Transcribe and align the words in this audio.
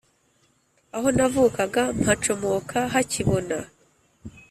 aho 0.95 1.07
navukaga 1.15 1.83
mpacomoka 2.01 2.79
hakibona 2.93 3.57